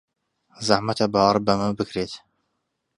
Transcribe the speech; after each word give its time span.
زەحمەتە 0.67 1.05
باوەڕ 1.13 1.37
بەمە 1.45 1.67
بکرێت. 1.79 2.13